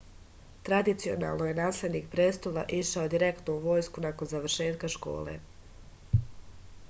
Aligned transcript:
tradicionalno 0.67 1.49
je 1.49 1.57
naslednik 1.59 2.07
prestola 2.15 2.63
išao 2.77 3.05
direktno 3.15 3.55
u 3.57 3.61
vojsku 3.67 4.05
nakon 4.05 4.31
završetka 4.33 4.89
škole 4.95 5.39